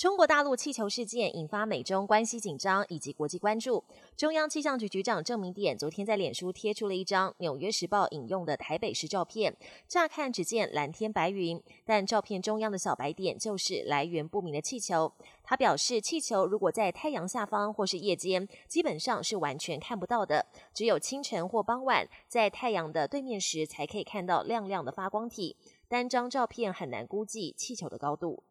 [0.00, 3.84] 中国大陆气球事件引发美中关系紧张以及国际关注。
[4.16, 9.54] 中央气象局局长郑明典昨天在脸书贴出了一张《纽约时报》引用的台北市照片，
[9.86, 15.12] 乍看只见蓝天白云，但照片中央的小白点就是来源不明的气球。
[15.44, 25.58] 他表示，气球如果在太阳下方或是夜间，基本上是完全看不到的，只有清晨或傍晚在太阳的对面时才可以看到亮亮的发光体。
[25.88, 28.42] 单张照片很难估计气球的高度。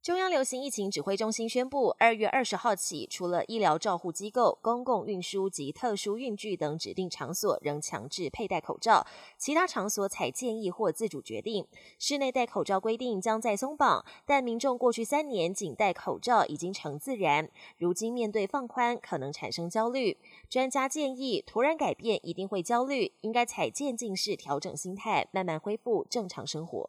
[0.00, 9.04] 中央流行疫情指挥中心宣布，二月二十号起，除了医疗照护机构、公共运输及特殊运具等指定场所仍强制佩戴口罩，
[9.36, 11.66] 其他场所采建议或自主决定。
[11.98, 20.16] 室内戴口罩规定将再松绑，但民众过去三年仅戴口罩已经成自然，如今面对放宽，可能产生焦虑。
[20.48, 26.88] 专家建议，突然改变一定会焦虑，应该采渐进式调整心态，慢慢恢复正常生活。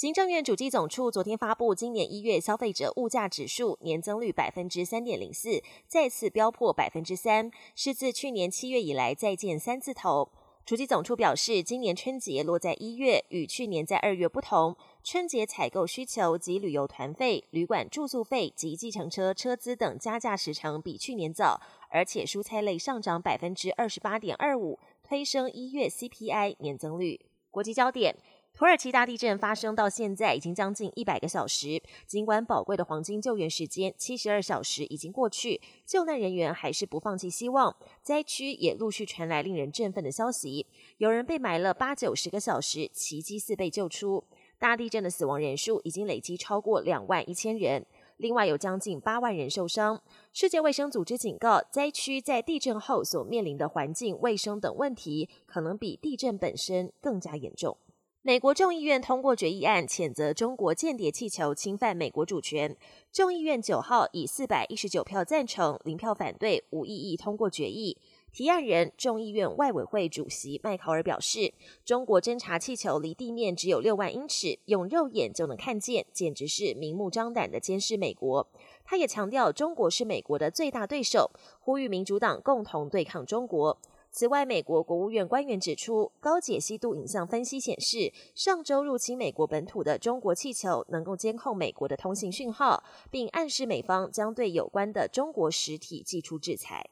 [0.00, 10.30] 行政院主计总处昨天发布今年一月消费者物价指数年增率百分之三点零四，再次飙破百分之三，是自去年七月以来再见三字头。
[10.64, 27.20] 主计总处表示，今年春节落在一月，与去年在二月不同，春节采购需求及旅游团费、旅馆住宿费及计程车车资等加价时程比去年早，而且蔬菜类上涨百分之二十八点二五，推升一月 CPI 年增率。
[27.50, 28.16] 国际焦点。
[28.60, 37.74] 土耳其大地震发生到现在已经将近一百个小时，尽管宝贵的黄金救援时间七十二小时已经过去，救难人员还是不放弃希望。
[38.02, 40.66] 灾区也陆续传来令人振奋的消息，
[40.98, 44.22] 有人被埋了八九十个小时，奇迹似被救出。
[44.58, 47.86] 大地震的死亡人数已经累积超过两万一千人，
[48.18, 49.98] 另外有将近八万人受伤。
[50.34, 57.78] 世界卫生组织警告，灾区在地震后所面临的环境、卫生等问题，可能比地震本身更加严重。
[58.22, 62.76] 美国众议院通过决议案，谴责中国间谍气球侵犯美国主权。
[63.10, 67.96] 众议院九号以四百一十九票赞成、零票反对、无异议通过决议。
[68.30, 78.46] 提案人众议院外委会主席麦考尔表示：“中国侦察气球离地面只有六万英尺，用肉眼就能看见，简直是明目张胆的监视美国。”
[78.84, 83.80] 他也强调，中国是美国的最大对手，呼吁民主党共同对抗中国。
[84.12, 96.90] 此外，美国国务院官员指出，高解析度影像分析显示，上周入侵美国本土的中国气球能够监控美国的通信讯号，并暗示美方将对有关的中国实体寄出制裁。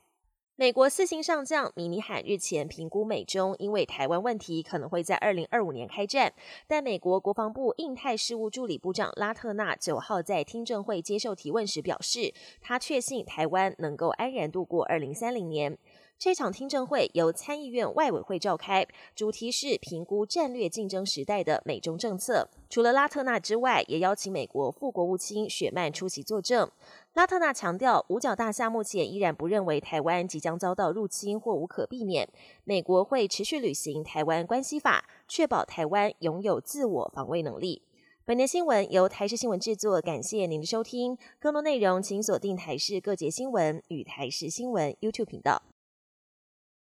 [0.54, 6.32] 美国四星上将米尼罕日前评估美中因为台湾问题可能会在二零二五年开战，
[6.66, 15.76] 但美国国防部印太事务助理部长拉特纳九号在听证会接受提问时表示，他确信台湾能够安然度过二零三零年。
[16.18, 18.84] 这场听证会由参议院外委会召开，
[19.14, 22.48] 主题是评估战略竞争时代的美中政策。
[22.68, 26.68] 除了拉特纳之外，也邀请美国副国务卿雪曼出席作证。
[27.14, 32.28] 拉特纳强调，五角大厦目前依然不认为台湾即将遭到入侵或无可避免。
[32.64, 37.82] 美国会持续履行《台湾关系法》，确保台湾拥有自我防卫能力。
[38.24, 41.16] 本年新闻由台视新闻制作，感谢您的收听。
[41.38, 45.62] 更多内容请锁定台视各节新闻与台视新闻 YouTube 频道。